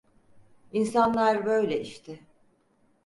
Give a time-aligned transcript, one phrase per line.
[0.73, 2.19] İnsanlar böyle işte…